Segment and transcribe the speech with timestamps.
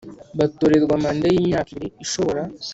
[0.39, 2.41] Batorerwa manda y imyaka ibiri ishobora